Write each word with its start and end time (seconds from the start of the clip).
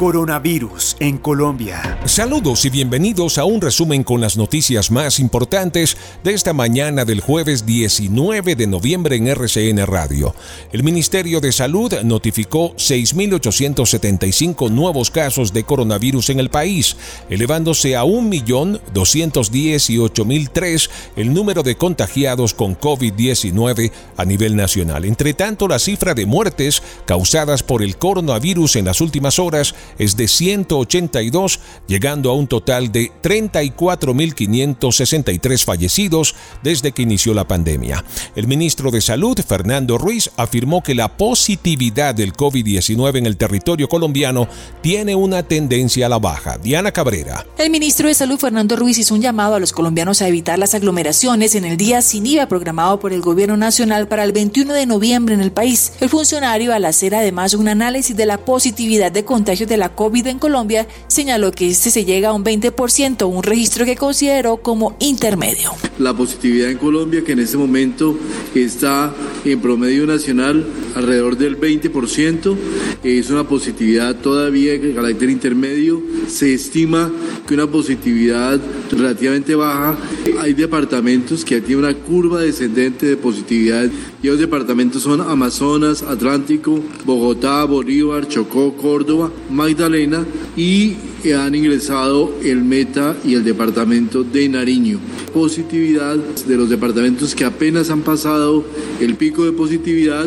Coronavirus 0.00 0.96
en 0.98 1.18
Colombia. 1.18 2.00
Saludos 2.06 2.64
y 2.64 2.70
bienvenidos 2.70 3.36
a 3.36 3.44
un 3.44 3.60
resumen 3.60 4.02
con 4.02 4.22
las 4.22 4.38
noticias 4.38 4.90
más 4.90 5.20
importantes 5.20 5.94
de 6.24 6.32
esta 6.32 6.54
mañana 6.54 7.04
del 7.04 7.20
jueves 7.20 7.66
19 7.66 8.56
de 8.56 8.66
noviembre 8.66 9.16
en 9.16 9.28
RCN 9.28 9.86
Radio. 9.86 10.34
El 10.72 10.84
Ministerio 10.84 11.42
de 11.42 11.52
Salud 11.52 11.92
notificó 12.02 12.74
6.875 12.76 14.70
nuevos 14.70 15.10
casos 15.10 15.52
de 15.52 15.64
coronavirus 15.64 16.30
en 16.30 16.40
el 16.40 16.48
país, 16.48 16.96
elevándose 17.28 17.94
a 17.94 18.04
1.218.003 18.04 20.90
el 21.16 21.34
número 21.34 21.62
de 21.62 21.76
contagiados 21.76 22.54
con 22.54 22.74
COVID-19 22.74 23.92
a 24.16 24.24
nivel 24.24 24.56
nacional. 24.56 25.04
Entre 25.04 25.34
tanto, 25.34 25.68
la 25.68 25.78
cifra 25.78 26.14
de 26.14 26.24
muertes 26.24 26.82
causadas 27.04 27.62
por 27.62 27.82
el 27.82 27.98
coronavirus 27.98 28.76
en 28.76 28.86
las 28.86 29.02
últimas 29.02 29.38
horas 29.38 29.74
es 29.98 30.16
de 30.16 30.28
182, 30.28 31.60
llegando 31.86 32.30
a 32.30 32.34
un 32.34 32.46
total 32.46 32.92
de 32.92 33.10
34.563 33.22 35.64
fallecidos 35.64 36.34
desde 36.62 36.92
que 36.92 37.02
inició 37.02 37.34
la 37.34 37.46
pandemia. 37.46 38.04
El 38.36 38.46
ministro 38.46 38.90
de 38.90 39.00
Salud, 39.00 39.38
Fernando 39.46 39.98
Ruiz, 39.98 40.30
afirmó 40.36 40.82
que 40.82 40.94
la 40.94 41.16
positividad 41.16 42.14
del 42.14 42.32
COVID-19 42.32 43.18
en 43.18 43.26
el 43.26 43.36
territorio 43.36 43.88
colombiano 43.88 44.48
tiene 44.82 45.14
una 45.14 45.42
tendencia 45.42 46.06
a 46.06 46.08
la 46.08 46.18
baja. 46.18 46.58
Diana 46.58 46.92
Cabrera. 46.92 47.46
El 47.58 47.70
ministro 47.70 48.08
de 48.08 48.14
Salud, 48.14 48.38
Fernando 48.38 48.76
Ruiz, 48.76 48.98
hizo 48.98 49.14
un 49.14 49.20
llamado 49.20 49.54
a 49.54 49.60
los 49.60 49.72
colombianos 49.72 50.22
a 50.22 50.28
evitar 50.28 50.58
las 50.58 50.74
aglomeraciones 50.74 51.54
en 51.54 51.64
el 51.64 51.76
día 51.76 52.02
sin 52.02 52.26
IVA 52.26 52.46
programado 52.46 53.00
por 53.00 53.12
el 53.12 53.20
gobierno 53.20 53.56
nacional 53.56 54.08
para 54.08 54.24
el 54.24 54.32
21 54.32 54.72
de 54.72 54.86
noviembre 54.86 55.34
en 55.34 55.40
el 55.40 55.52
país. 55.52 55.92
El 56.00 56.08
funcionario, 56.08 56.72
al 56.72 56.84
hacer 56.84 57.14
además 57.14 57.54
un 57.54 57.68
análisis 57.68 58.16
de 58.16 58.26
la 58.26 58.38
positividad 58.38 59.12
de 59.12 59.24
contagios 59.24 59.68
de 59.68 59.76
la 59.80 59.88
COVID 59.94 60.26
en 60.26 60.38
Colombia, 60.38 60.86
señaló 61.08 61.50
que 61.50 61.68
este 61.70 61.90
se 61.90 62.04
llega 62.04 62.28
a 62.28 62.32
un 62.34 62.44
20%, 62.44 63.26
un 63.26 63.42
registro 63.42 63.84
que 63.84 63.96
consideró 63.96 64.58
como 64.58 64.94
intermedio. 65.00 65.72
La 65.98 66.14
positividad 66.14 66.70
en 66.70 66.78
Colombia, 66.78 67.24
que 67.24 67.32
en 67.32 67.40
este 67.40 67.56
momento 67.56 68.16
está 68.54 69.12
en 69.44 69.60
promedio 69.60 70.06
nacional 70.06 70.66
alrededor 70.94 71.38
del 71.38 71.58
20%, 71.58 72.56
es 73.02 73.30
una 73.30 73.44
positividad 73.44 74.16
todavía 74.16 74.78
de 74.78 74.94
carácter 74.94 75.30
intermedio. 75.30 76.02
Se 76.28 76.52
estima 76.52 77.10
que 77.48 77.54
una 77.54 77.66
positividad 77.66 78.60
relativamente 78.90 79.54
baja. 79.54 79.96
Hay 80.40 80.52
departamentos 80.52 81.44
que 81.44 81.60
tienen 81.60 81.84
una 81.84 81.94
curva 81.94 82.40
descendente 82.40 83.06
de 83.06 83.16
positividad 83.16 83.88
y 84.22 84.26
los 84.26 84.38
departamentos 84.38 85.02
son 85.02 85.22
Amazonas, 85.22 86.02
Atlántico, 86.02 86.80
Bogotá, 87.06 87.64
Bolívar, 87.64 88.28
Chocó, 88.28 88.76
Córdoba, 88.76 89.30
Magdalena 89.60 90.24
y 90.56 90.96
han 91.36 91.54
ingresado 91.54 92.32
el 92.42 92.62
Meta 92.64 93.14
y 93.22 93.34
el 93.34 93.44
departamento 93.44 94.24
de 94.24 94.48
Nariño. 94.48 94.98
Positividad 95.34 96.16
de 96.16 96.56
los 96.56 96.70
departamentos 96.70 97.34
que 97.34 97.44
apenas 97.44 97.90
han 97.90 98.00
pasado 98.00 98.64
el 99.00 99.16
pico 99.16 99.44
de 99.44 99.52
positividad 99.52 100.26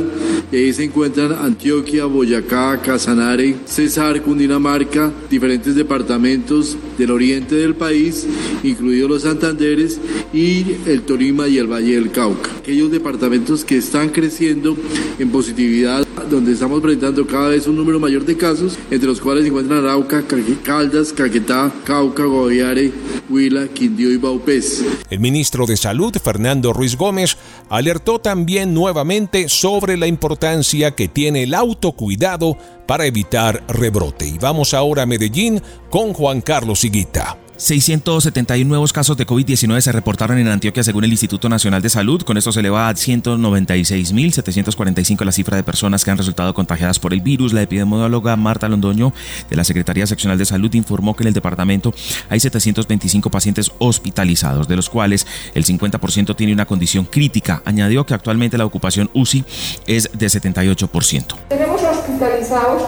y 0.53 0.55
ahí 0.55 0.71
se 0.71 0.83
encuentran 0.83 1.31
Antioquia, 1.31 2.05
Boyacá, 2.05 2.79
Casanare, 2.79 3.55
Cesar, 3.65 4.21
Cundinamarca, 4.21 5.11
diferentes 5.27 5.73
departamentos 5.73 6.77
del 6.95 7.09
oriente 7.09 7.55
del 7.55 7.73
país, 7.73 8.27
incluidos 8.61 9.09
los 9.09 9.21
Santanderes 9.23 9.99
y 10.31 10.63
el 10.85 11.01
Tolima 11.01 11.47
y 11.47 11.57
el 11.57 11.65
Valle 11.65 11.95
del 11.95 12.11
Cauca. 12.11 12.51
Aquellos 12.59 12.91
departamentos 12.91 13.65
que 13.65 13.77
están 13.77 14.09
creciendo 14.09 14.77
en 15.17 15.31
positividad, 15.31 16.05
donde 16.29 16.53
estamos 16.53 16.81
presentando 16.81 17.25
cada 17.25 17.49
vez 17.49 17.65
un 17.65 17.75
número 17.75 17.99
mayor 17.99 18.23
de 18.23 18.37
casos, 18.37 18.77
entre 18.91 19.07
los 19.07 19.19
cuales 19.19 19.45
se 19.45 19.49
encuentran 19.49 19.79
Arauca, 19.79 20.23
Caldas, 20.63 21.13
Caquetá, 21.13 21.71
Cauca, 21.83 22.25
Guaviare, 22.25 22.91
Huila, 23.27 23.67
Quindío 23.69 24.11
y 24.11 24.17
Baupés. 24.17 24.85
El 25.09 25.19
ministro 25.19 25.65
de 25.65 25.77
Salud, 25.77 26.15
Fernando 26.23 26.73
Ruiz 26.73 26.95
Gómez, 26.95 27.37
alertó 27.69 28.19
también 28.19 28.75
nuevamente 28.75 29.49
sobre 29.49 29.97
la 29.97 30.05
importancia 30.05 30.42
que 30.91 31.07
tiene 31.07 31.43
el 31.43 31.53
autocuidado 31.53 32.57
para 32.85 33.05
evitar 33.05 33.63
rebrote. 33.69 34.27
Y 34.27 34.37
vamos 34.37 34.73
ahora 34.73 35.03
a 35.03 35.05
Medellín 35.05 35.61
con 35.89 36.13
Juan 36.13 36.41
Carlos 36.41 36.83
Higuita. 36.83 37.42
671 37.63 38.67
nuevos 38.67 38.91
casos 38.91 39.15
de 39.15 39.25
COVID-19 39.25 39.79
se 39.79 39.93
reportaron 39.93 40.37
en 40.37 40.49
Antioquia 40.49 40.83
según 40.83 41.05
el 41.05 41.11
Instituto 41.11 41.47
Nacional 41.47 41.81
de 41.81 41.89
Salud. 41.89 42.21
Con 42.23 42.35
esto 42.35 42.51
se 42.51 42.59
eleva 42.59 42.89
a 42.89 42.93
196.745 42.93 45.23
la 45.23 45.31
cifra 45.31 45.55
de 45.55 45.63
personas 45.63 46.03
que 46.03 46.11
han 46.11 46.17
resultado 46.17 46.53
contagiadas 46.53 46.99
por 46.99 47.13
el 47.13 47.21
virus. 47.21 47.53
La 47.53 47.61
epidemióloga 47.61 48.35
Marta 48.35 48.67
Londoño 48.67 49.13
de 49.49 49.55
la 49.55 49.63
Secretaría 49.63 50.05
Seccional 50.05 50.37
de 50.37 50.43
Salud 50.43 50.73
informó 50.73 51.15
que 51.15 51.23
en 51.23 51.29
el 51.29 51.33
departamento 51.33 51.93
hay 52.27 52.41
725 52.41 53.31
pacientes 53.31 53.71
hospitalizados, 53.77 54.67
de 54.67 54.75
los 54.75 54.89
cuales 54.89 55.25
el 55.55 55.63
50% 55.63 56.35
tiene 56.35 56.51
una 56.51 56.65
condición 56.65 57.05
crítica. 57.05 57.61
Añadió 57.63 58.05
que 58.05 58.13
actualmente 58.13 58.57
la 58.57 58.65
ocupación 58.65 59.09
UCI 59.13 59.45
es 59.87 60.09
de 60.11 60.27
78%. 60.27 61.37
Tenemos 61.47 61.81
hospitalizados 61.81 62.83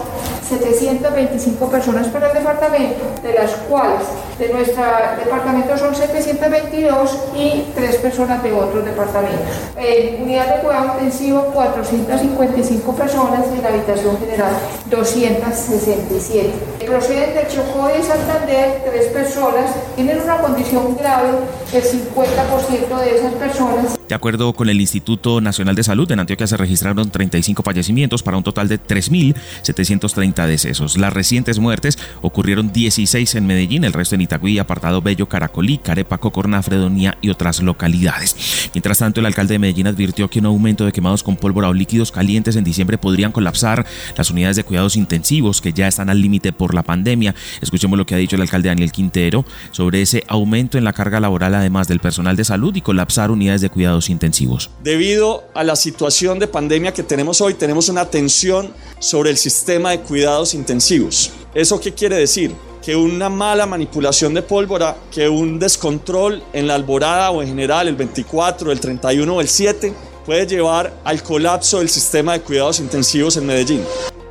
725 1.38 1.70
personas 1.70 2.08
para 2.08 2.28
el 2.28 2.34
departamento, 2.38 3.04
de 3.22 3.34
las 3.34 3.50
cuales 3.68 4.02
de 4.38 4.48
nuestro 4.52 4.84
departamento 5.22 5.76
son 5.76 5.94
722 5.94 7.18
y 7.36 7.64
tres 7.74 7.96
personas 7.96 8.42
de 8.42 8.52
otros 8.52 8.84
departamentos. 8.84 9.46
En 9.76 10.22
unidad 10.22 10.56
de 10.56 10.62
cuidado 10.62 10.94
intensivo 10.94 11.42
455 11.52 12.96
personas 12.96 13.46
en 13.48 13.62
la 13.62 13.68
habitación 13.68 14.18
general 14.18 14.52
267. 14.90 16.52
Proceden 16.86 17.34
de 17.34 17.48
Chocó 17.48 17.90
y 17.90 18.02
Santander 18.02 18.82
tres 18.88 19.06
personas, 19.08 19.70
tienen 19.96 20.20
una 20.20 20.38
condición 20.38 20.96
grave, 20.96 21.30
el 21.72 21.82
50% 21.82 23.00
de 23.00 23.16
esas 23.16 23.32
personas 23.34 23.96
de 24.08 24.14
acuerdo 24.14 24.52
con 24.52 24.68
el 24.68 24.80
Instituto 24.80 25.40
Nacional 25.40 25.74
de 25.74 25.82
Salud, 25.82 26.10
en 26.12 26.20
Antioquia 26.20 26.46
se 26.46 26.56
registraron 26.56 27.10
35 27.10 27.64
fallecimientos 27.64 28.22
para 28.22 28.36
un 28.36 28.44
total 28.44 28.68
de 28.68 28.80
3.730 28.80 30.46
decesos. 30.46 30.96
Las 30.96 31.12
muertes 31.58 31.98
ocurrieron 32.22 32.72
16 32.72 33.34
en 33.34 33.46
Medellín, 33.46 33.84
el 33.84 33.92
resto 33.92 34.14
en 34.14 34.20
Itagüí, 34.20 34.58
Apartado 34.58 35.02
Bello, 35.02 35.28
Caracolí, 35.28 35.78
Carepa, 35.78 36.18
Cocorná, 36.18 36.62
Fredonia 36.62 37.18
y 37.20 37.30
otras 37.30 37.60
localidades. 37.62 38.70
Mientras 38.74 38.98
tanto, 38.98 39.20
el 39.20 39.26
alcalde 39.26 39.54
de 39.54 39.58
Medellín 39.58 39.86
advirtió 39.86 40.28
que 40.28 40.38
un 40.38 40.46
aumento 40.46 40.84
de 40.84 40.92
quemados 40.92 41.22
con 41.22 41.36
pólvora 41.36 41.68
o 41.68 41.74
líquidos 41.74 42.12
calientes 42.12 42.56
en 42.56 42.64
diciembre 42.64 42.98
podrían 42.98 43.32
colapsar 43.32 43.86
las 44.16 44.30
unidades 44.30 44.56
de 44.56 44.64
cuidados 44.64 44.96
intensivos 44.96 45.60
que 45.60 45.72
ya 45.72 45.88
están 45.88 46.10
al 46.10 46.20
límite 46.20 46.52
por 46.52 46.74
la 46.74 46.82
pandemia. 46.82 47.34
Escuchemos 47.60 47.98
lo 47.98 48.06
que 48.06 48.14
ha 48.14 48.18
dicho 48.18 48.36
el 48.36 48.42
alcalde 48.42 48.68
Daniel 48.68 48.92
Quintero 48.92 49.44
sobre 49.70 50.02
ese 50.02 50.24
aumento 50.28 50.78
en 50.78 50.84
la 50.84 50.92
carga 50.92 51.20
laboral 51.20 51.54
además 51.54 51.88
del 51.88 52.00
personal 52.00 52.36
de 52.36 52.44
salud 52.44 52.74
y 52.74 52.80
colapsar 52.80 53.30
unidades 53.30 53.60
de 53.60 53.70
cuidados 53.70 54.10
intensivos. 54.10 54.70
Debido 54.82 55.44
a 55.54 55.64
la 55.64 55.76
situación 55.76 56.38
de 56.38 56.46
pandemia 56.46 56.92
que 56.92 57.02
tenemos 57.02 57.40
hoy, 57.40 57.54
tenemos 57.54 57.88
una 57.88 58.06
tensión 58.06 58.72
sobre 58.98 59.30
el 59.30 59.36
sistema 59.36 59.90
de 59.90 60.00
cuidados 60.00 60.54
intensivos. 60.54 61.15
¿Eso 61.56 61.80
qué 61.80 61.94
quiere 61.94 62.16
decir? 62.16 62.54
Que 62.82 62.94
una 62.94 63.30
mala 63.30 63.64
manipulación 63.64 64.34
de 64.34 64.42
pólvora, 64.42 64.94
que 65.10 65.26
un 65.26 65.58
descontrol 65.58 66.42
en 66.52 66.66
la 66.66 66.74
alborada 66.74 67.30
o 67.30 67.40
en 67.40 67.48
general 67.48 67.88
el 67.88 67.96
24, 67.96 68.70
el 68.70 68.78
31 68.78 69.34
o 69.34 69.40
el 69.40 69.48
7 69.48 69.94
puede 70.26 70.46
llevar 70.46 71.00
al 71.02 71.22
colapso 71.22 71.78
del 71.78 71.88
sistema 71.88 72.34
de 72.34 72.42
cuidados 72.42 72.78
intensivos 72.78 73.38
en 73.38 73.46
Medellín. 73.46 73.80